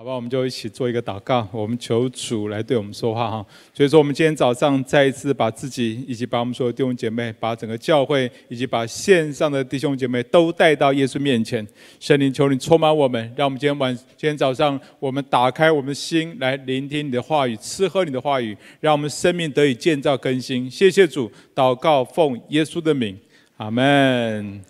[0.00, 3.44] 好吧，我们就一起做一个祷告，我们求主来对我们说话哈。
[3.74, 11.66] 所以说，我们今天早上再一次把自己，以及把我们所有弟兄姐妹，把整个教会，以及把线上的弟兄姐妹都带到耶稣面前。
[11.98, 20.70] 圣灵，求你充满我们，让我们今天晚，今天早上，我们打开我们的心来聆听你的话语，吃喝你的话语，让我们生命得以建造更新。
[20.70, 23.18] 谢谢主，祷告奉耶稣的名，
[23.56, 24.62] 阿门。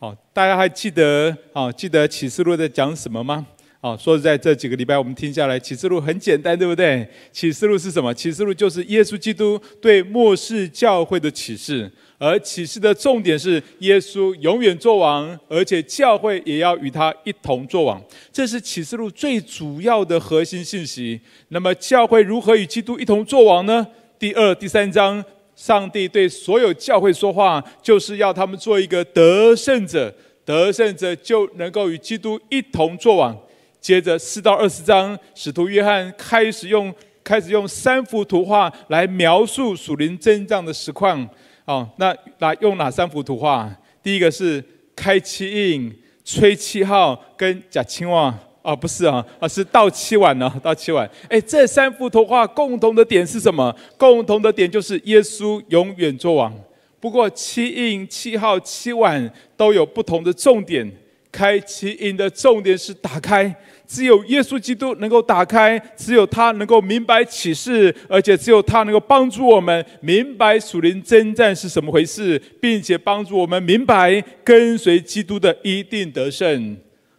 [0.00, 1.70] 好，大家还记得啊？
[1.70, 3.46] 记得启示录在讲什么吗？
[3.84, 7.04] 好，说实在，这几个礼拜我们听下来，启示录很简单，对不对？
[7.32, 8.14] 启示录是什么？
[8.14, 18.00] 启示录就是耶稣基督对末世教会的启示，而启示的重点是耶稣永远作王，而且教会也要与他一同作王。
[18.32, 21.20] 这是启示录最主要的核心信息。
[21.48, 23.84] 那么，教会如何与基督一同作王呢？
[24.16, 25.24] 第二、第三章，
[25.56, 30.14] 上帝对所有教会说话，就是要他们做一个得胜者，
[30.44, 33.36] 得胜者就能够与基督一同作王。
[33.82, 41.28] 接着四到二十章，使徒约翰开始用开始用三幅图画来描述属灵征战的实况。
[41.64, 43.68] 哦，那来用哪三幅图画？
[44.00, 45.92] 第一个是开七印、
[46.24, 48.32] 吹七号跟假青蛙。
[48.62, 51.08] 哦，不是啊，啊是倒七碗呢，倒七碗。
[51.28, 53.74] 哎，这三幅图画共同的点是什么？
[53.96, 56.54] 共同的点就是耶稣永远作王。
[57.00, 60.88] 不过七印、七号、七碗都有不同的重点。
[61.32, 63.52] 开七印的重点是打开。
[63.92, 76.74] 只有耶稣基督能够打开，只有他能够明白启示，而且只有他能够帮助我们明白属灵征战是什么回事，并且帮助我们明白跟随基督的一定得胜。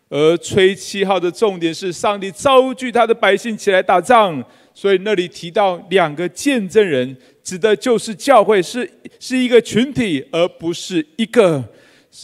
[0.10, 4.44] 而吹七号的重点是上帝召聚他的百姓起来打仗，
[4.74, 11.64] 所以那里提到两个见证人，指的就是教会是是一个群体，而不是一个。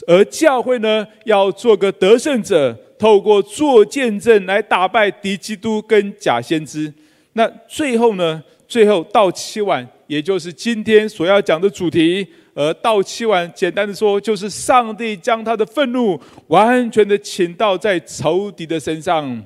[0.08, 2.76] 而教会呢，要做个得胜者。
[3.00, 6.94] 透过做见证来打败敌基督跟假先知，
[7.34, 8.44] 那最后呢？
[8.68, 12.28] 最后到七晚，也就是今天所要讲的主题。
[12.54, 19.44] 而到七晚，简单的说，就是上帝将他的愤怒完全的倾倒在仇敌的身上。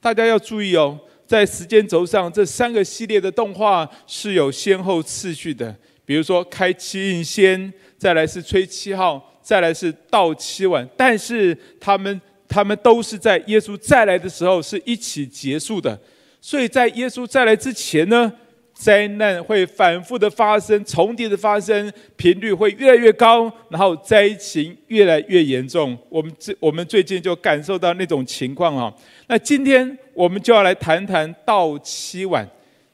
[0.00, 5.74] 大家要注意哦，在时间轴上，这三个系列的动画是有先后次序的。
[6.06, 12.18] 比如说，开七印先，再来是吹七号，再来是到七晚，但是他们。
[12.48, 15.98] 他们都是在耶稣再来的时候是一起结束的，
[16.40, 18.32] 所以在耶稣再来之前呢，
[18.72, 25.96] 灾难会反复的发生，重叠的发生，频率会越来越高，然后灾情越来越严重。
[26.08, 28.92] 我们最我们最近就感受到那种情况啊。
[29.26, 32.48] 那今天我们就要来谈谈倒七晚。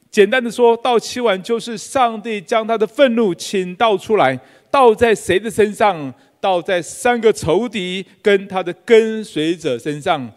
[0.09, 4.37] 简单的说，倒七晚就是上帝将他的愤怒倾倒出来，
[4.69, 6.13] 倒在谁的身上？
[6.41, 10.29] 倒在三个仇敌跟他的跟随者身上，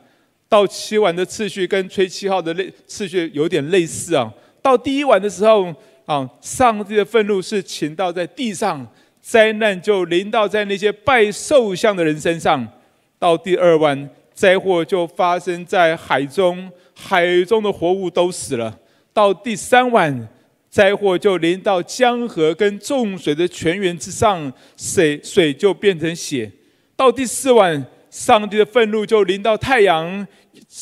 [0.49, 4.33] 到七晚的次序跟吹七号的类次序有点类似啊。
[4.63, 8.87] 到第一晚的时候啊，上帝的愤怒是倾倒在地上，
[9.23, 12.69] 灾难就临到在那些拜兽像的人身上。
[13.19, 18.79] 到第二晚，灾祸就发生在海中，海中的活物都死了。
[19.13, 20.29] 到第三晚。
[20.75, 26.51] 灾祸就临到江河跟众水的泉源之上，水水就变成血。
[26.97, 30.27] 到第四晚，上帝的愤怒就临到太阳，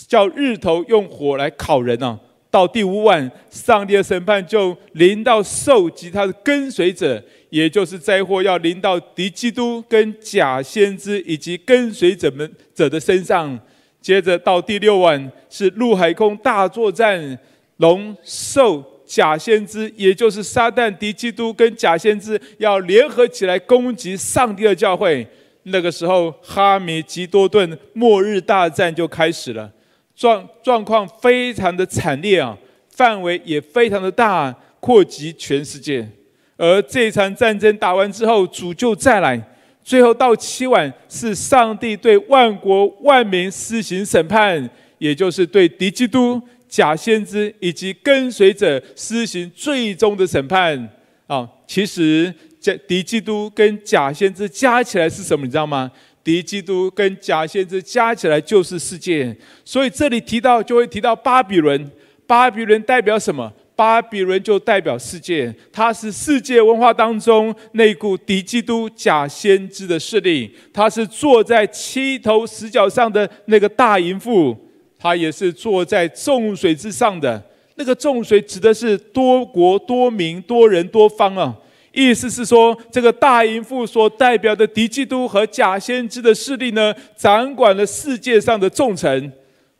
[0.08, 2.18] 叫日头用火来烤人啊。
[2.50, 13.60] 到第五晚，上帝的审判就临到兽及他的跟随者，也就是灾祸要临到敌基督跟假先知以及跟随者们者的身上。
[14.00, 17.38] 接着到第六晚，是陆海空大作战，
[17.76, 18.91] 龙兽。
[19.12, 25.26] 假先知，也就是撒旦、敌基督跟假先知要联合起来攻击上帝的教会。
[25.64, 29.70] 那个时候，哈米吉多顿末日大战就开始了，
[30.16, 32.56] 状状况非常的惨烈啊，
[32.88, 34.50] 范围也非常的大，
[34.80, 36.08] 扩及全世界。
[36.56, 39.38] 而这场战争打完之后，主就再来，
[39.84, 46.40] 最后到七晚是上帝对万国万民施行审判，也就是对敌基督。
[46.72, 50.88] 假先知以及跟随者施行最终的审判
[51.26, 51.46] 啊！
[51.66, 55.44] 其实，假敌基督跟假先知加起来是什么？
[55.44, 55.92] 你知道吗？
[56.24, 59.36] 敌基督跟假先知加起来就是世界。
[59.66, 61.90] 所以这里提到就会提到巴比伦。
[62.26, 63.52] 巴比伦代表什么？
[63.76, 74.56] 巴比伦就代表世界，它是世界文化当中那股敌基督假先知的势力，它是坐在七头十角上的那个大淫妇。
[75.02, 77.42] 他也是坐在众水之上的
[77.74, 81.52] 那个众水，指的是多国多民多人多方啊。
[81.90, 89.32] 意思是说，这个大淫妇所代表的敌基督和假先知的势力呢，掌管了世界上的众臣。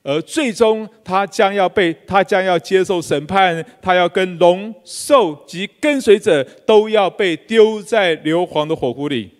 [0.03, 9.31] 而最终他将要被，他将要接受审判，他要跟龙、兽及跟随者都要被丢在硫磺的火湖里。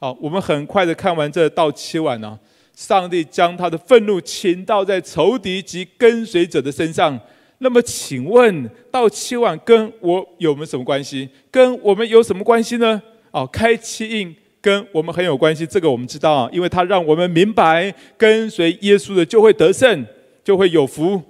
[0.00, 2.36] 好，我们很快的看完这倒七碗呢、
[2.78, 7.18] 上帝将他的愤怒倾倒在仇敌及跟随者的身上。
[7.58, 11.28] 那么，请问到七晚跟我有没有什么关系？
[11.50, 13.02] 跟我们有什么关系呢？
[13.32, 14.32] 哦，开七印。
[14.60, 20.06] 跟我们很有关系，这个我们知道，因为他让我们明白，跟随耶稣的就会得胜，
[20.44, 21.20] 就会有福。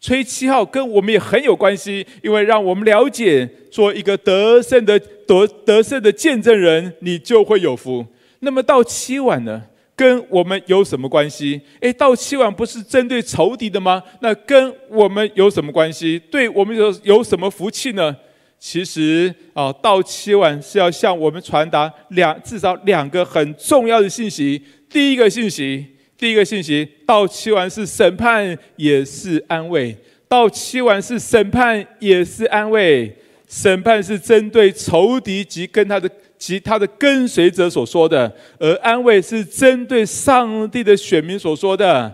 [0.00, 8.04] 吹七号跟我们也很有关系，因为让我们了解，做一个得胜的得得胜的见证人，你就会有福。
[8.40, 9.62] 那么到七晚呢，
[10.02, 11.60] 跟我们有什么关系？
[11.78, 14.02] 诶，倒七碗不是针对仇敌的吗？
[14.18, 16.20] 那跟我们有什么关系？
[16.28, 18.16] 对我们有有什么福气呢？
[18.58, 24.60] 其实啊，到七碗是要向我们传达两至少两个很重要的信息。
[24.90, 25.86] 第一个信息，
[26.18, 29.94] 第一个信息，到七碗是审判，也是安慰；
[30.26, 33.16] 到七碗是审判，也是安慰。
[33.46, 36.10] 审判是针对仇敌及跟他的
[36.42, 42.12] 及他的跟随者所说的，而安慰是针对上帝的选民所说的。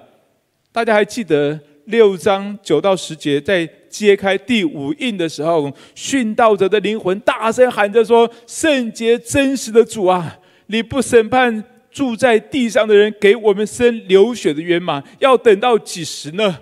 [0.71, 3.67] 大家还记得六章九到十节在。
[3.91, 15.03] 揭开第五印的时候，殉道者的灵魂大声喊着说：“圣洁真实的主啊，你不审判住在地上的人，给我们生流血的冤吗？
[15.21, 16.55] 要等到几时呢？”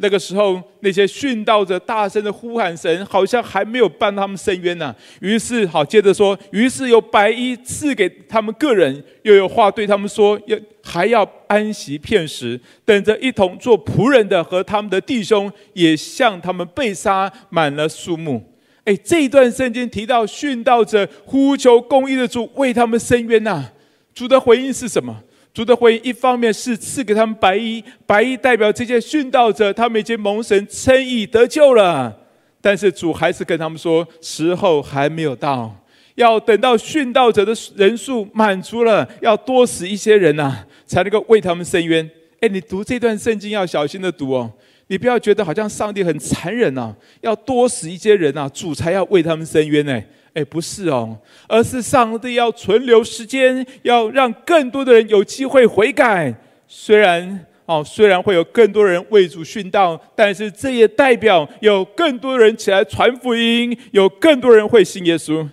[0.00, 4.94] 那个时候，那些殉道者大声的呼喊神，好像还没有帮他们伸冤呢。
[5.20, 18.42] 于是，好接着说，于是有白衣赐给他们个人，又有话对他们说，要还要安息片时，等着一同做仆人的和他们的弟兄，也向他们被杀满了数目。
[18.84, 23.72] 哎，这一段圣经提到殉道者呼求公义的主为他们伸冤呐。
[24.14, 25.22] 主的回应是什么？
[25.58, 32.16] 主的回应，一方面是赐给他们白衣，白衣代表这些殉道者，他们已经蒙神称义得救了。
[32.60, 35.74] 但是主还是跟他们说，时候还没有到，
[36.14, 42.08] 要等到殉道者的人数满足了，要多死一些人呐、啊，才能够为他们伸冤。
[42.38, 44.48] 哎，你读这段圣经要小心的读哦，
[44.86, 50.00] 你不要觉得好像上帝很残忍呐、啊，要多死一些人呐、啊，主才要为他们伸冤呢。
[50.38, 51.18] 哎，不是哦，
[51.48, 56.32] 而是上帝要存留时间，要让更多的人有机会悔改。
[56.68, 65.44] 虽然哦，虽然会有更多人为主殉道，但是这也代表有更多人起来传福音，有更多人会信耶稣。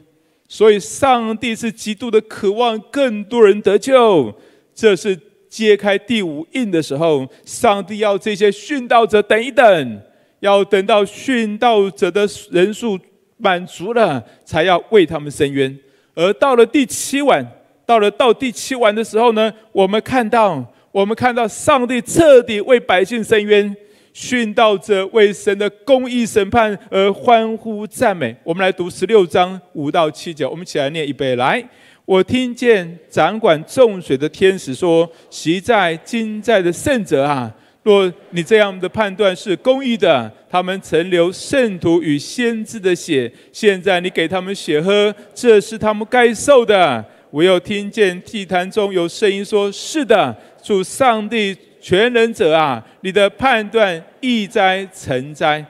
[0.48, 4.32] 所以，上帝是极度的渴望更多人得救。
[4.76, 10.02] 这是揭开第五印的时候，上帝要这些殉道者等一等，
[10.42, 13.00] 要等到殉道者的人数。
[13.38, 15.78] 满足了，才要为他们伸冤。
[16.14, 17.46] 而到了第七晚，
[17.86, 23.76] 到了到第七晚的时候呢，我们看到，我们看到上帝彻底为百姓伸冤，
[24.14, 28.34] 殉道者为神的公义审判而欢呼赞美。
[28.44, 31.38] 我们来读十六章五到七节，我们起来念一遍。
[31.38, 31.62] 来，
[32.06, 37.54] 我听见掌管众水的天使说：“昔在今在的圣者啊！”
[37.86, 47.06] 若你这样的判断是公义的，他们曾流圣徒与先知的血，现在你给他们血喝，这是他们该受的。
[47.30, 55.64] 我又听见祭坛中有声音说：“是的，主上帝全能者啊，你的判断义哉诚哉。”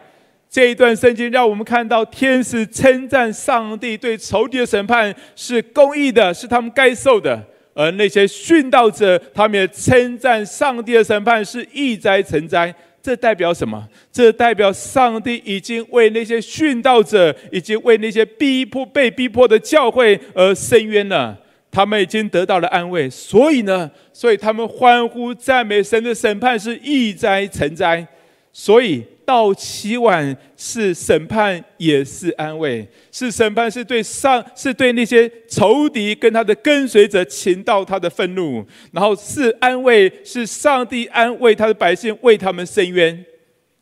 [0.50, 7.44] 这一段圣经让我们看到天使称赞上帝对仇敌的审判是公义的，是他们该受的。
[7.76, 12.74] 而那些殉道者，他们也称赞上帝的审判是义哉成灾。
[13.04, 13.88] 这代表什么？
[14.12, 21.38] 这代表上帝已经为那些殉道者，以及为那些逼迫、被逼迫的教会而伸冤了。
[21.70, 28.08] 他们已经得到了安慰，所以呢，所以他们欢呼赞美神的审判是义哉成灾。
[28.56, 29.04] 所以。
[29.26, 43.26] 到七晚是审判，也是安慰；是审判，是对上，是对那些仇敌跟他的跟随者倾到他的愤怒；然后是安慰，是上帝安慰他的百姓，为他们伸冤。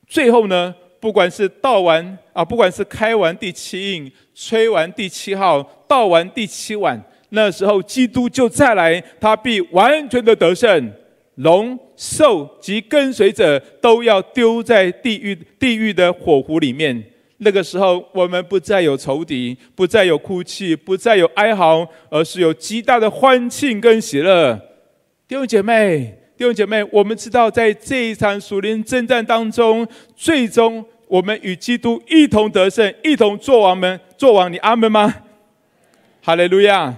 [0.08, 10.94] 最后呢，不管是倒完啊，不管是开完第七印，吹完第七号，倒完第七碗，那时候基督就再来，他必完全的得胜。
[11.36, 17.02] 龙、兽及跟随者都要丢在地狱地狱的火湖里面。
[17.38, 24.54] 那个时候，我们不再有仇敌，不再有哭泣，不再有哀嚎，而是有极大的欢庆跟喜乐。
[25.30, 34.52] 弟兄姐妹，弟兄姐妹，我们知道，在这一场属灵征战当中，最终我们与基督一同得胜，一同作王们作王。
[34.52, 35.16] 你阿门吗？
[36.22, 36.94] 哈利路亚。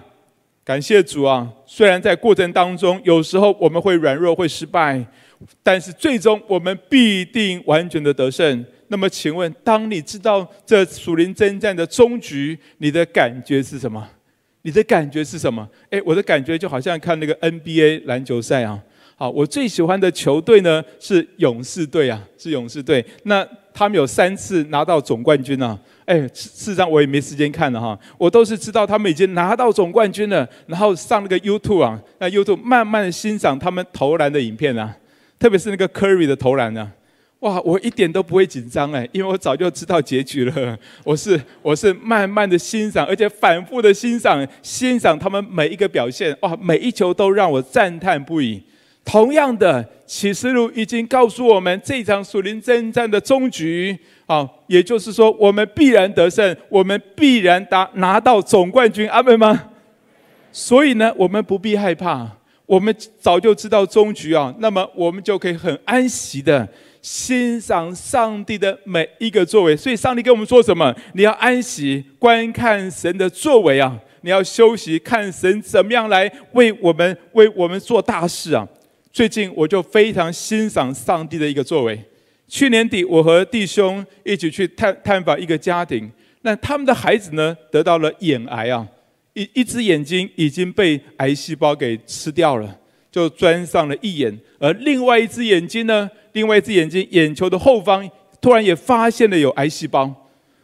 [0.66, 1.48] 感谢主啊！
[1.68, 5.06] 虽然在过程当中，有时候我们会软弱、会失败，
[5.62, 8.66] 但是最终我们必定完全的得胜。
[8.88, 14.10] 那么，请问，当你知道这属灵征战的终局，你的感觉是什么？
[14.64, 15.70] 你的感觉是什么？
[15.92, 18.82] 诶，我的感觉就好像看那个 NBA 篮球赛啊。
[19.16, 23.06] 好，我最喜欢的球队呢是勇士队啊，是勇士队。
[23.24, 25.78] 那他们有三次拿到总冠军啊。
[26.06, 34.96] 哎，事实上我也没时间看了哈，我都是知道他们已经拿到总冠军了，然后上那个 YouTube 啊，那 YouTube 慢慢的欣赏他们投篮的影片啊，
[35.40, 36.92] 特别是那个 Curry 的投篮啊，
[37.40, 40.78] 哇，我一点都不会紧张哎，因为我早就知道结局了。
[41.04, 48.62] 我是我是慢慢的欣赏，而且反复的欣赏，欣赏他们每一个表现，哇，每一球都让我赞叹不已。
[49.06, 53.96] 同样的，启示录已经告诉我们这场属灵征战的终局。
[54.26, 59.70] 好，也就是说，我们必然得胜，我们必然达拿到总冠军，阿门吗？
[60.52, 62.28] 所以呢，我们不必害怕，
[62.66, 66.68] 我们早就知道终局啊，那么我们就可以很安息的
[67.04, 69.78] 欣赏上帝的每一个作为。
[69.78, 70.92] 所以，上帝跟我们说什么？
[71.14, 78.68] 你要安息观看神的作为啊，你要休息看神怎么样来为我们为我们做大事啊。
[79.16, 81.98] 最近我就非常欣赏上帝的一个作为。
[82.50, 88.86] 去年底，我和弟兄一起去探探访一个家庭，那他们的孩子呢，得到了眼癌啊，
[89.32, 92.78] 一一只眼睛已经被癌细胞给吃掉了，
[93.10, 98.06] 就钻上了义眼，而另外一只眼睛呢，另外一只眼睛眼球的后方
[98.42, 100.14] 突然也发现了有癌细胞，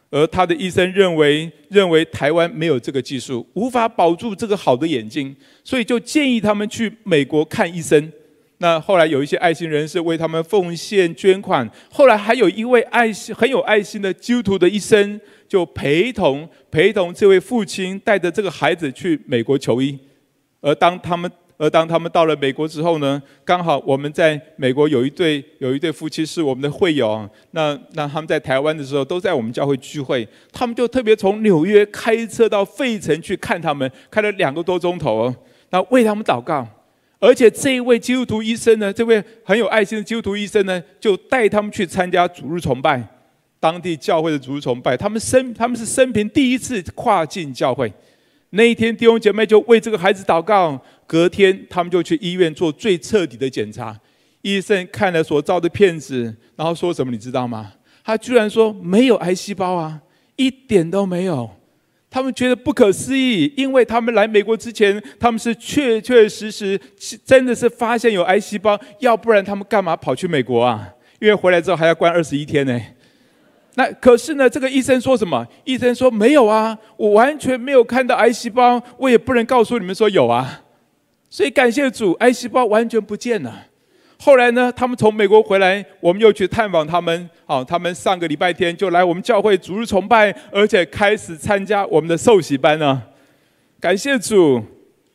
[0.10, 8.12] 而他的医生认为认为台湾没有这个技术，无法保住这个好的眼睛，所以就建议他们去美国看医生。
[8.62, 19.98] 那后来有一些爱心人士为他们奉献捐款，后来还有一位爱心很有爱心的基督徒的医生，就陪同陪同这位父亲带着这个孩子去美国求医。
[20.62, 35.34] 而当他们而当他们到了美国之后呢，刚好我们在美国有一对有一对夫妻是我们的会友，那那他们在台湾的时候都在我们教会聚会，他们就特别从纽约开车到费城去看他们，开了两个多钟头，
[35.72, 36.68] 那为他们祷告。
[37.22, 43.01] 而且这一位基督徒医生呢，这位很有爱心的基督徒医生呢，就带他们去参加主日崇拜，
[43.60, 44.98] 当地教会的主日崇拜。
[44.98, 47.94] 他们生他们是生平第一次跨境教会。
[48.50, 50.82] 那一天弟兄姐妹就为这个孩子祷告。
[51.06, 54.00] 隔天他们就去医院做最彻底的检查。
[54.42, 57.74] 医生看了所照的片子，然后说什么你知道吗？
[58.04, 60.01] 他居然说没有癌细胞啊，
[60.38, 61.50] 一点都没有。
[62.13, 66.77] 他们觉得不可思议，因为他们来美国之前，他们是确确实实
[67.25, 70.89] 真的是发现有癌细胞，要不然他们干嘛跑去美国啊？
[71.20, 72.77] 因为回来之后还要关二十一天呢。
[73.75, 75.48] 那可是呢，这个医生说什么？
[75.63, 80.63] 医生说没有啊，我完全没有看到癌细胞，我也不能告诉你们说有啊。
[81.30, 83.68] 所以感谢主，癌细胞完全不见了。
[84.20, 87.30] 后来呢，他们从美国回来，我们又去探访他们。
[87.51, 93.03] 好，他们上个礼拜天就来我们教会逐日崇拜，而且开始参加我们的受洗班呢。
[93.77, 94.58] 感谢主，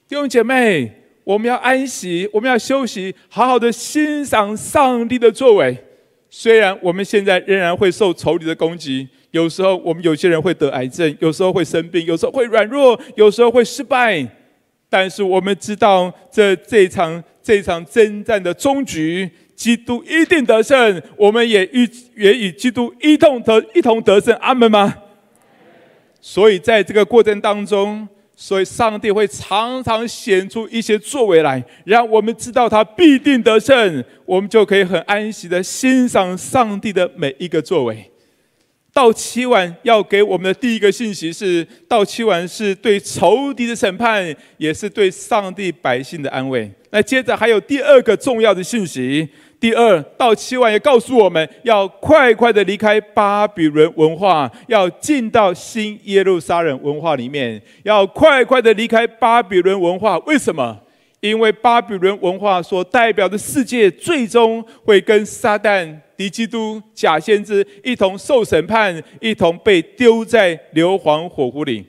[0.06, 0.92] 弟兄姐妹，
[1.24, 5.74] 我们要安息，我们要休息，好好的欣赏上帝的作为。
[6.28, 14.22] 虽然我们现在仍然会受仇敌的攻击，有时候我们有些人会得癌症，有时候会生病，有时候会软弱，有时候会失败，
[14.90, 17.24] 但是我们知道这这场。
[17.46, 24.94] 这场征战的终局，基督一定得胜，我们也与也与基督一同得一同得胜，阿门吗？
[26.20, 38.10] 所以在这个过程当中，所以上帝会常常显出一些作为来，让我们知道他必定得胜，我们就可以很安息的欣赏上帝的每一个作为。
[38.96, 46.72] 到期晚要给我们的第一个信息是：到期晚是对仇敌的审判，也是对上帝百姓的安慰。
[46.88, 49.28] 那接着还有第二个重要的信息。
[49.60, 60.16] 第二，到期完也告诉我们要快快的离开巴比伦文化，要进到新耶路撒冷文化里面，要快快的离开巴比伦文化。
[60.20, 60.74] 为什么？
[61.20, 66.00] 因为巴比伦文化所代表的世界，最终会跟撒旦。
[66.16, 71.84] 敌基督假先知一同受审判，一同被丢在硫磺火湖里，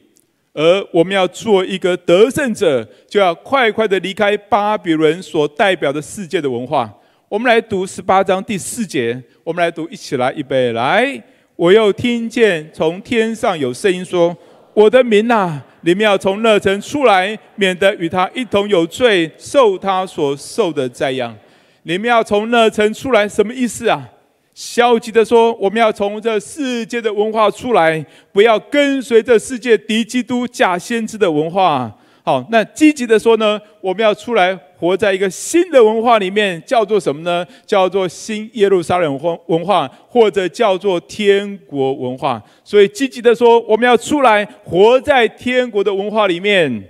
[0.54, 6.94] 而我们要做一个得胜者，就要快快的离开巴比伦所代表的世界的文化。
[7.30, 11.24] 我们来读十八章第四节，我们来读，一起来，预备来。
[11.56, 14.36] 我又听见从天上有声音说
[14.78, 21.36] ：“我的民哪，你们要从那城出来，免得与他一同有罪，受他所受的灾殃。
[21.82, 24.08] 你们要从那城出来，什么意思啊？”
[24.54, 31.92] 消极的说，我们要从这世界的文化出来，不要跟随着世界敌基督假先知的文化。
[32.28, 37.48] 好，那积极的说呢，我们要出来活在一个新的文化里面，叫做什么呢？
[37.66, 42.44] 叫做新耶路撒冷文化，或者叫做天国文化。
[42.66, 46.84] 所以积极的说，我们要出来活在天国的文化里面。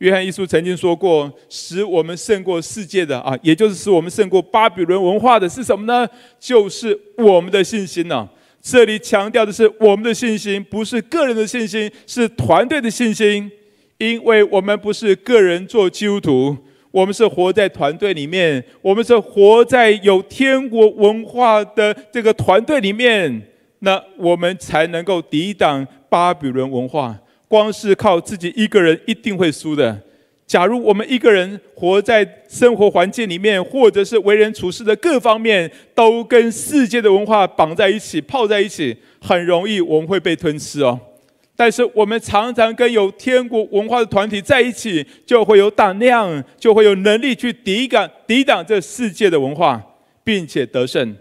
[0.00, 6.06] 约翰一书曾经说过，使我们胜过世界的啊，也就是使我们胜过巴比伦文化的是什么呢？
[6.38, 8.28] 就是我们的信心呢、
[8.60, 13.50] 这里强调的是我们的信心，不是个人的信心，是团队的信心。
[13.98, 16.56] 因为我们不是个人做基督徒，
[16.90, 23.42] 我们是活在团队里面，我们是活在有天国文化的这个团队里面，
[23.80, 27.18] 那我们才能够抵挡巴比伦文化。
[27.46, 30.00] 光是靠自己一个人一定会输的。
[30.46, 40.98] 假如我们一个人活在生活环境里面，或者是为人处事的各方面，都跟世界的文化绑在一起、泡在一起，很容易我们会被吞吃哦。
[41.56, 49.80] 但是我们常常跟有天国文化的团体在一起，就会有胆量，就会有能力去抵挡抵挡这世界的文化，
[50.24, 51.16] 并且得胜。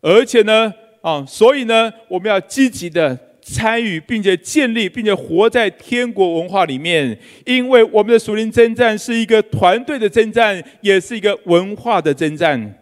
[0.00, 12.74] 而且呢，啊，所以呢，我们要积极的参与，并且建立，并且活在天国文化里面，因为我们的属灵征战是一个团队的征战，也是一个文化的征战。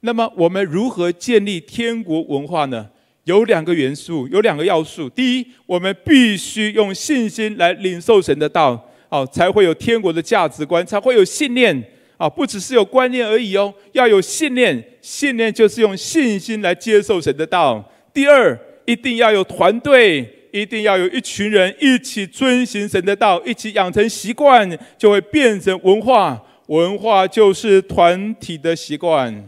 [0.00, 2.90] 那么，我们如何建立天国文化呢？
[3.24, 5.08] 有两个元素，有两个要素。
[5.08, 11.82] 第一，我们必须用信心来领受神的道，哦，才会有天国的价值观，才会有信念，
[12.16, 14.82] 啊，不只是有观念而已哦，要有信念。
[15.00, 17.82] 信念就是用信心来接受神的道。
[18.12, 26.42] 第二，一定要有团队，一定要有一群人一起遵行神的道，一起养成习惯，就会变成文化。
[26.68, 29.46] 文化就是团体的习惯。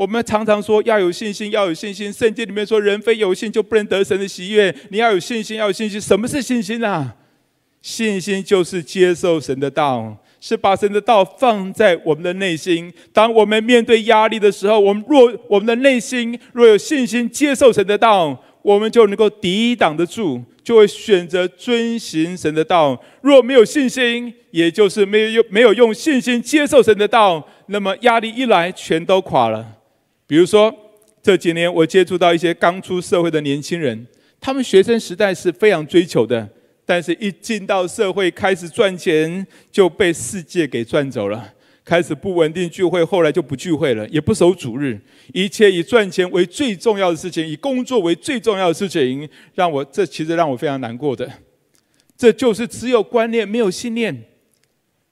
[0.00, 2.10] 我们常常说要有信心，要有信心。
[2.10, 4.74] 圣经里面说，人非有信就不能得神的喜悦。
[4.88, 6.00] 你要有信心，要有信心。
[6.00, 7.14] 什么是信心啊？
[7.82, 12.90] 信心就是接受神的道，是把神的道放在我们的内心。
[13.12, 22.98] 当我们面对压力的时候，我们若我们的内心若有信心接受神的道，我们就能够抵挡得住，就会选择遵行神的道。
[23.20, 29.76] 若没有信心，也就是没有用没有用信心接受神的道，那么压力一来，全都垮了。
[30.30, 30.72] 比如说，
[31.20, 34.06] 这几年我接触到一些刚出社会的年轻人，
[34.40, 36.48] 他们学生时代是非常追求的，
[36.86, 41.52] 但是一进到社会开始赚钱，就被世界给赚走了，
[41.84, 45.00] 开始不稳定聚会，后来就不聚会了，也不守主日，
[45.34, 51.28] 一切以赚钱为最重要的事情，以工作为最重要的事情，让我这其实让我非常难过的，
[52.16, 54.29] 这就是只有观念没有信念。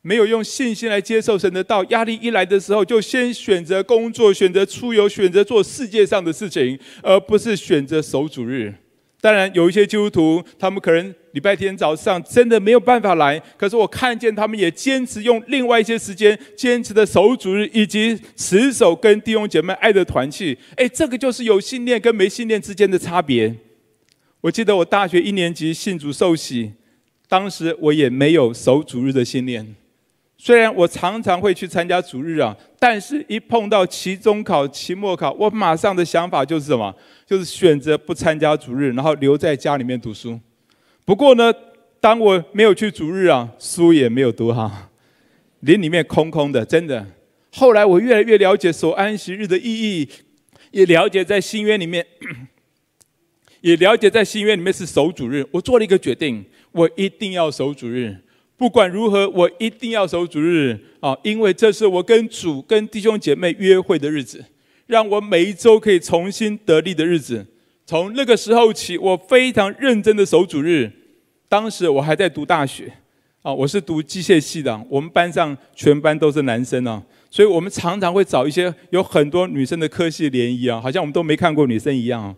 [0.09, 8.73] 没有用信心来接受神的道，压力一来的时候，就先选择工作、选择出游、选择做世界上的事情，而不是选择守主日。
[9.21, 20.57] 当然，有一些基督徒，他们可能礼拜天早上真的没有办法来，可是我看见他们也坚持用另外一些时间，坚持的守主日，以及持守跟弟兄姐妹爱的团契。
[20.77, 23.55] 哎，这个就是有信念跟没信念之间的差别。
[24.41, 26.73] 我记得我大学一年级信主受洗，
[27.29, 29.75] 当时我也没有守主日的信念。
[30.41, 36.95] 虽然我常常会去参加主日啊，但是一碰到期中考、期末考，我马上的想法就是什么？
[37.27, 40.39] 就是选择不参加主日，然后留在家里面读书。
[41.05, 41.53] 不过呢，
[42.01, 44.71] 当我没有去主日啊，书也没有读好，
[45.61, 47.05] 林里面空空的，真的。
[47.51, 50.09] 后来我越来越了解守安息日的意义，
[50.71, 52.07] 也了解在新约里面，
[53.61, 55.45] 也了解在新约里面是守主日。
[55.51, 58.17] 我做了一个决定，我一定要守主日。
[58.59, 61.17] 不管如何，我一定要守主日啊！
[61.23, 64.45] 因为这是我跟主、跟弟兄姐妹约会的日子，
[64.89, 67.47] 让我每一周可以重新得力的日子。
[67.87, 70.91] 从那个时候起，我非常认真的守主日。
[71.49, 72.93] 当时我还在读大学
[73.43, 74.79] 啊，我是读机械系的。
[74.91, 82.35] 我们班上全班都是男生啊，所以我们常常会找一些有很多女生的科系联谊啊，好像我们都没看过女生一样啊。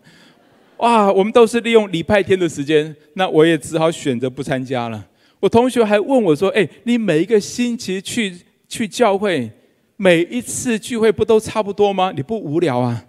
[0.77, 5.07] 哇，我们都是利用礼拜天的时间，那我也只好选择不参加了。
[5.41, 8.33] 我同学还问我说：“哎，你每一个星期去
[8.69, 9.51] 去教会，
[9.97, 12.13] 每一次聚会不都差不多吗？
[12.15, 13.03] 你不无聊啊？”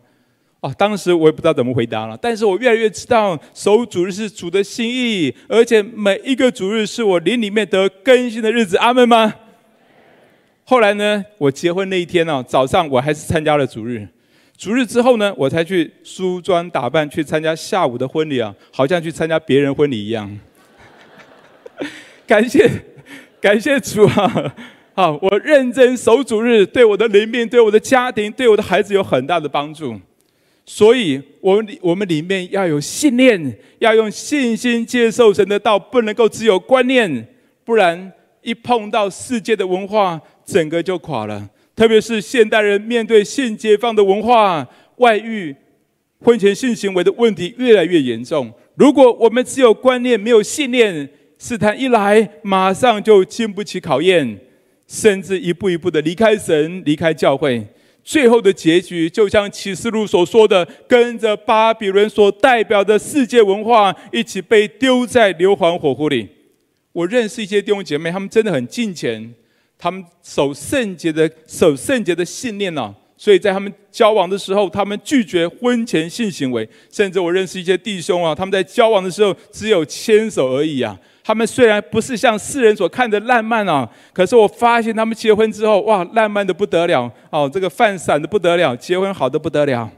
[0.60, 2.16] 啊，当时我也不知道怎么回答了。
[2.22, 8.76] 但是我越来越知道，守主日是主的心意，而且每一个主日是我灵里面得更新的日子。
[8.76, 9.34] 阿门吗？
[10.64, 14.08] 后来呢，我结婚那一天呢，早上我还是参加了主日。
[14.56, 20.38] 主日之后呢，我才去梳妆打扮去参加下午的婚礼啊，好像去参加别人婚礼一样。
[22.26, 22.70] 感谢，
[23.40, 24.54] 感谢主啊！
[24.94, 29.98] 好，我认真守主日，对我的灵命、对我的家庭、对我的孩子有很大的帮助。
[30.64, 37.26] 所以，我们我们里面要有信念，要用信心接受神的道，不能够只有观念，
[37.64, 41.48] 不然一碰到世界的文化，整个就垮了。
[41.74, 44.64] 特别是现代人面对性解放的文化，
[44.96, 45.56] 外遇、
[46.20, 48.52] 婚前性行为的问题越来越严重。
[48.76, 51.08] 如果我们只有观念，没有信念，
[51.44, 54.38] 试探一来，马上就经不起考验，
[54.86, 57.66] 甚至一步一步的离开神，离开教会。
[58.04, 66.28] 最后的结局，就像启示录所说的，跟着巴比伦所代表的世界文化一起被丢在硫磺火湖里。
[66.92, 69.34] 我认识一些弟兄姐妹，他们真的很敬虔，
[69.76, 76.68] 他们守圣洁的守圣洁的信念呢、所以在他们交往的时候，他们拒绝婚前性行为。
[76.88, 80.96] 甚至我认识一些弟兄啊，他们在交往的时候只有牵手而已啊。
[81.24, 89.88] 他们虽然不是像世人所看的烂漫啊，可是我发现他们结婚之后，哇，烂漫的不得了哦，这个饭散的不得了，结婚好的不得了。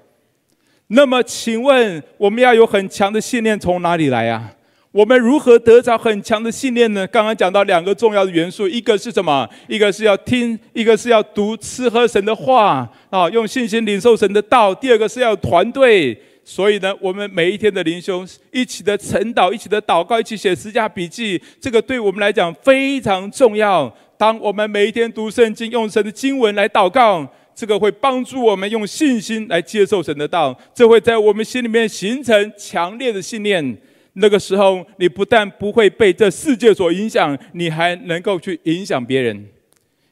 [0.89, 4.51] 那么，请问我们要有很强的信念从哪里来啊？
[4.93, 7.07] 我们如何得着很强的信念呢？
[7.07, 9.49] 刚刚讲到两个重要的元素，一个是什么？
[9.67, 14.75] 一个是要听，一个是要读、吃喝神的话啊，用信心领受神的道。
[14.75, 16.17] 第二个是要团队。
[16.45, 23.93] 所以呢，我们每一天的灵修，一起的晨祷，一起的祷告，一起写十架笔记，这个对我们来讲非常重要。
[24.19, 33.77] 当我们每一天读圣经，用神的经文来祷告，这个会帮助我们用信心来接受神的道，这会在我们心里面形成强烈的信念。
[34.15, 39.49] 那个时候，你不但不会被这世界所影响，你还能够去影响别人。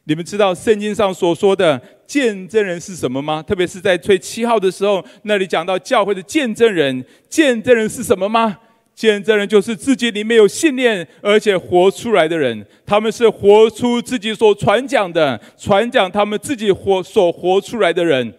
[0.04, 3.42] 你们知道圣经上所说的见证人是什么吗？
[3.42, 7.04] 特别是在吹七号的时候，那里讲到教会的见证人。
[7.28, 8.58] 见证人是什么吗？
[8.94, 12.66] 见证人就是自己里面有信念，而且活出来的人。
[12.84, 18.34] 他们是活出自己所传讲的，传讲他们自己活所活出来的人。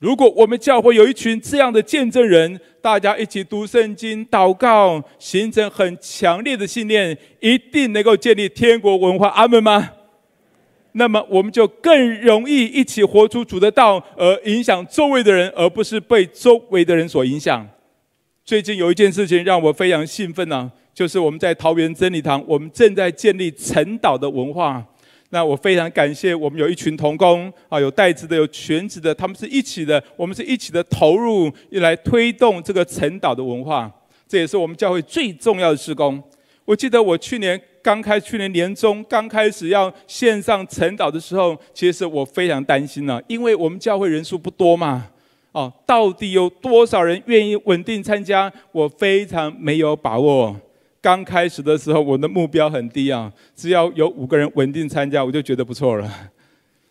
[0.00, 9.28] 如果我们教会有一群这样的见证人，大家一起读圣经、祷告，形成很强烈的信念，一定能够建立天国文化。
[9.28, 9.90] 阿门吗？
[10.92, 17.66] 那么我们就更容易一起活出主的道，而影响周围的人，而不是被周围的人所影响。
[18.44, 24.84] 最近有一件事情让我非常兴奋呢、就是我们在桃园真理堂，我们正在建立晨祷的文化。
[25.32, 33.88] 那我非常感谢我们有一群同工啊，有带职的，有全职的，他们是一起的，我们是一起的投入，来推动这个晨祷的文化。
[34.26, 36.20] 这也是我们教会最重要的事工。
[36.70, 37.60] 我记得我去年。
[37.82, 45.06] 刚开去年年中刚开始要线上晨祷的时候，其实我非常担心呢，因为我们教会人数不多嘛，
[45.52, 48.52] 哦，到底有多少人愿意稳定参加？
[48.70, 50.54] 我非常没有把握。
[51.00, 56.30] 刚开始的时候，我的目标很低啊，只要有五个人稳定参加，我就觉得不错了。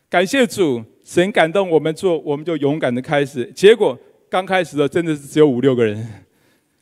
[0.09, 3.45] 感谢主，神感动我们做，我们就勇敢的开始。
[3.53, 3.95] 结果
[4.27, 6.25] 刚开始的真的是只有五六个人。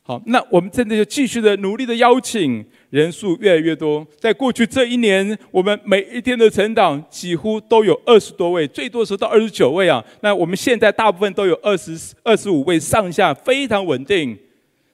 [0.08, 2.64] 好，那我们真的就继续的努力的邀请。
[2.88, 10.02] 人数越来越多，在过去这一年，我们每一天的成长几乎都有二十多位，最多时候到二十九位啊。
[10.22, 14.34] 那我们现在大部分都有二十二十五位上下，非常稳定。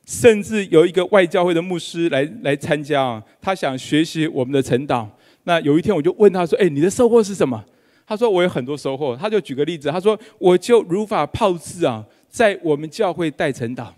[0.04, 5.08] 甚至有一个外教会的牧师来来参加啊，他想学习我们的成长。
[5.44, 7.64] 那有一天我就问他说：“哎，你的收获是什么？”
[8.04, 13.94] 他说：“我有很多收获。”他就举个例子，他说：“我就如法炮制啊，在我们教会带成长。”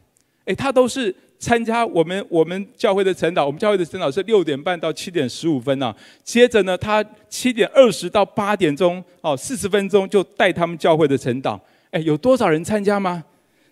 [0.46, 1.14] 哎，他都是。
[1.38, 5.94] 参加我们我们教会的晨祷，我们教会的晨祷是六点半到七点十五分啊。
[6.24, 11.60] 接着呢，他七点二十到八点钟哦，四十分钟就带他们教会的晨祷。
[11.90, 13.22] 哎，有多少人参加吗？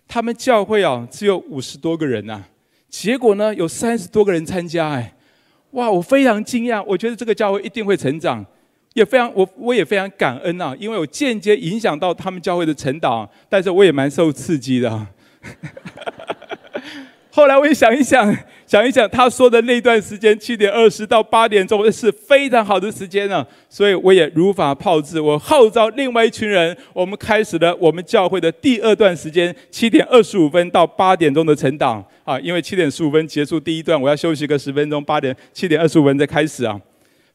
[0.07, 2.43] 他们教会啊，只有五十多个人呐。
[2.87, 4.89] 结果呢，有三十多个人参加。
[4.91, 5.15] 哎，
[5.71, 6.83] 哇，我非常惊讶。
[6.83, 8.45] 我觉得这个教会一定会成长，
[8.93, 15.07] 也非常我我也非常感恩呐，因为我间接影响到他们教会的晨祷，但是我也蛮受刺激的。
[17.35, 18.33] 后来我也想一想，
[18.65, 36.79] 想一想，他说的那段时间，七点二十到八点钟是非常好的时间呢，所以我也如法炮制，我号召另外一群人，我们开始了我们教会的第二段时间，七点二十五分到八点钟的晨祷啊，因为七点十五分结束第一段，我要休息个十分钟，八点七点二十五分再开始啊。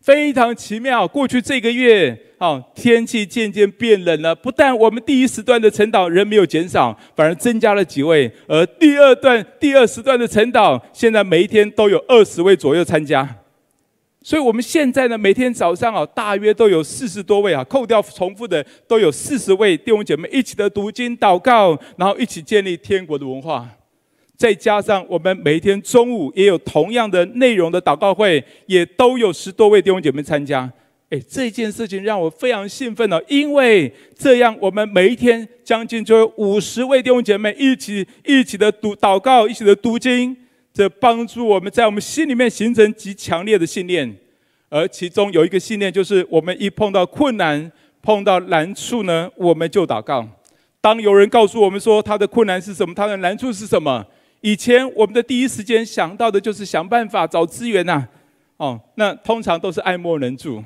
[0.01, 4.35] 非常奇妙，过去这个月，啊，天气渐渐变冷了。
[4.35, 8.33] 不但我们第一时段的晨祷人没有减少，反而增加了几位。
[8.49, 13.37] 而第二段、第二时段的晨祷，现在每一天都有二十位左右参加。
[14.23, 23.67] 所以，我们现在呢，每天早上啊，大约都有四十多位啊，扣掉重复的，都有四十位弟兄姐妹一起的读经、祷告，然后一起建立天国的文化。
[24.41, 30.73] 再加上我们每天中午也有同样的内容的祷告会，也都有十多位弟兄姐妹参加。
[31.11, 40.35] 哎，这件事情让我非常兴奋哦，因为这样我们每一天将近就有五十位弟兄姐妹一起一起的读祷告，一起的读经，
[40.73, 44.17] 这帮助我们在我们心里面形成极强烈的信念。
[44.71, 50.27] 而其中有一个信念，就是我们一碰到困难、碰到难处呢，我们就祷告。
[50.81, 54.03] 当有人告诉我们说他的困难是什么，他的难处是什么，
[54.41, 58.07] 以前我们的第一时间想到的就是想办法找资源呐。
[58.57, 60.63] 哦，那通常都是爱莫能助。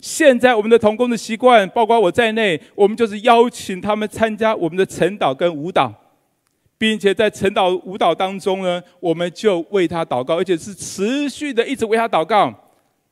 [0.00, 5.92] 现在我们的同工的习惯，包括我在内，我们就是邀请他们参加我们的晨祷跟舞蹈，
[6.76, 12.54] 并且在晨祷舞蹈当中呢，我们就为他祷告，而且是持续的一直为他祷告。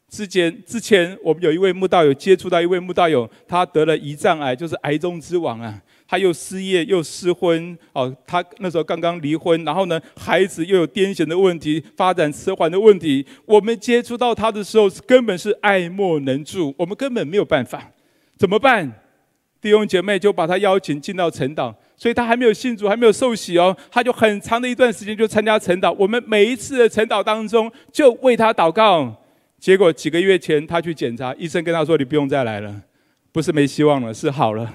[0.09, 5.83] 之前之前，我们有一位慕道友接触到一位慕道友，他得了胰脏癌，就是癌中之王啊。
[6.09, 13.27] 他又失业又失婚，哦，他那时候刚刚离婚，然后呢，孩子又有癫痫的问题，发展迟缓的问题。
[13.45, 17.91] 我们接触到他的时候，根本是爱莫能助，我们根本没有办法，
[18.37, 19.01] 怎么办？
[19.61, 25.93] 弟兄姐妹就把他邀请进到晨祷，所以他还没有信主，还没有受洗哦，他就很长的一段时间就参加晨祷。
[25.99, 29.13] 我们每一次的晨祷当中，就为他祷告。
[29.59, 32.83] 结果几个月前他去检查，医生跟他说：“你不用再来了，
[33.33, 34.73] 不是没希望了，是好了。”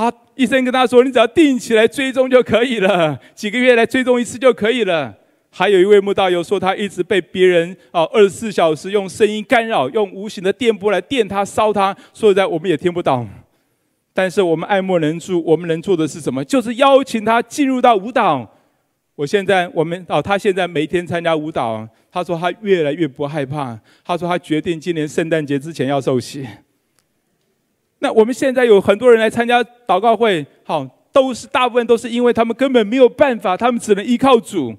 [0.00, 5.14] 啊，医生跟他说：“你只要定期来追踪就可以了，几个月来追踪一次就可以了。”
[5.52, 13.26] 还有一位慕道友说，他一直被别人啊二十四小时用声音干扰，用无形的电波来电他、烧他，说实在我们也听不到。
[14.14, 16.42] 但是我们爱莫能助，我们能做的是什么？
[16.44, 18.48] 就是邀请他进入到舞蹈。
[19.16, 21.86] 我现在我们哦，他现在每天参加舞蹈。
[22.10, 23.78] 他说他越来越不害怕。
[24.02, 26.46] 他说他决定今年圣诞节之前要受洗。
[28.00, 34.74] 那我们现在有很多人来参加祷告会，好，都是大部分都是因为他们根本没有办法，他们只能依靠主。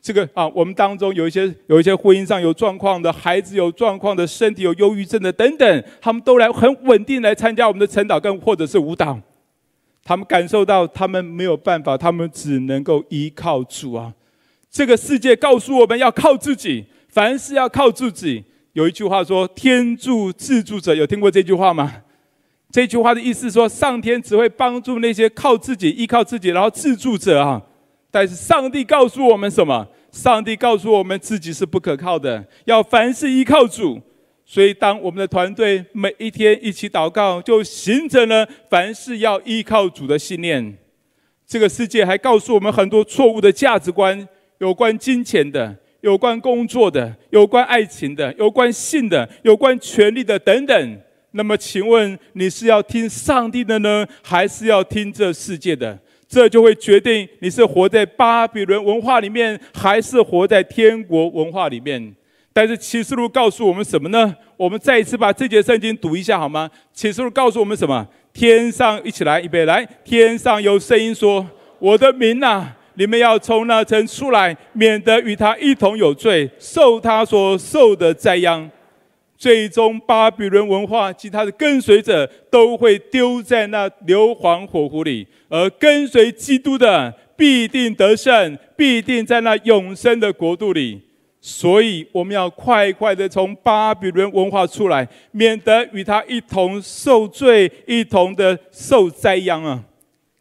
[0.00, 9.18] 这个啊，我们当中有一些有一些婚姻上有状况的，孩子有状况的，身体有忧郁症的等等，他们都来很稳定来参加我们的晨祷跟或者是舞蹈。
[10.04, 14.12] 他们感受到他们没有办法，他们只能够依靠主啊。
[14.70, 18.44] 这个世界告诉我们要靠自己，凡事要靠自己。
[18.74, 21.90] 有一句话说：“天助自助者。”有听过这句话吗？
[22.74, 27.62] 这句话的意思说，上天只会帮助那些靠自己、依靠自己，然后自助者啊。
[28.10, 29.86] 但是上帝告诉我们什么？
[30.10, 34.02] 上帝告诉我们自己是不可靠的，要凡事依靠主。
[34.44, 40.76] 所以，当我们的团队每一天一起祷告，就形成了凡事要依靠主的信念。
[41.46, 44.26] 这个世界还告诉我们很多错误的价值观，
[44.58, 51.00] 有关金钱的，有关工作的，有关爱情的，有关性的，有关权力的等等。
[51.36, 55.98] 那么，请问你是要听上帝的呢，还是要听这世界的？
[56.28, 62.14] 这就会决定你是活在巴比伦文化里面，还是活在天国文化里面。
[62.52, 64.32] 但是启示录告诉我们什么呢？
[64.56, 66.70] 我们再一次把这节圣经读一下好吗？
[66.92, 68.06] 启示录告诉我们什么？
[68.32, 69.84] 天上一起来，预备来！
[70.04, 71.44] 天上有声音说
[71.80, 78.70] ：“我的民呐，你们要从那城出来，免得与他一同有罪，受他所受的灾殃。”
[79.36, 91.02] 最终，巴比伦文化及他的跟随者都会丢在那硫磺火湖里，而跟随基督的必定得胜，必定在那永生的国度里。
[91.40, 99.84] 所以，我们要快快的从巴比伦文化出来，免得与他一同受罪，一同的受灾殃啊！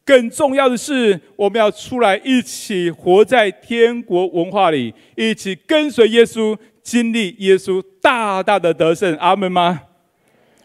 [0.05, 6.57] 更重要的是，我们要出来一起活在天国文化里，一起跟随耶稣。
[6.83, 9.81] 经历耶稣大大的得胜，阿门吗？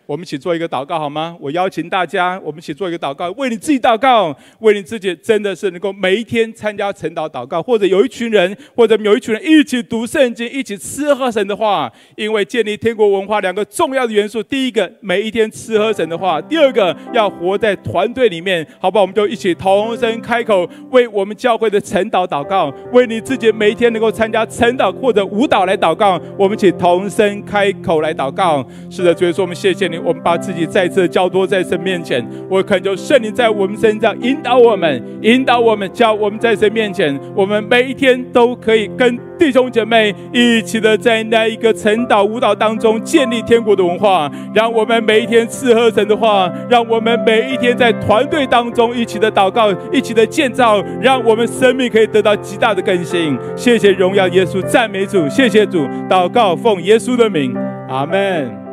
[0.09, 1.37] 我们一起做一个祷告好吗？
[1.39, 11.93] 我邀请大家，我们一起做一个祷告，为你自己祷告，为你自己，真的是能够每一天参加晨祷祷告，或者有一群人，或者有一群人一起读圣经，一起吃喝神的话。
[12.17, 19.03] 因为建立天国文化两个重要的元素，第一个每一天吃喝神的话，第二个要活在团队里面，好不好？
[19.03, 26.19] 我们就一起同声开口，为我们教会的晨祷祷告，为你自己每一天能够参加晨祷或者舞蹈来祷告。
[26.39, 28.67] 我们一起同声开口来祷告。
[28.89, 29.98] 是的，主耶稣，我们谢谢你。
[30.05, 53.39] 我们把自己再次交托在神面前，我恳求圣灵在我们身上引导我们，引导我们，叫我们在神面前，我们每一天都可以跟弟兄姐妹一起的在那一个晨祷舞蹈当中建立天国的文化，让我们每一天吃喝神的话，让我们每一天在团队当中一起的祷告，一起的建造，让我们生命可以得到极大的更新。
[53.55, 57.55] 谢谢荣耀耶稣，赞美主，谢谢主，祷告奉耶稣的名，
[57.89, 58.68] 阿门。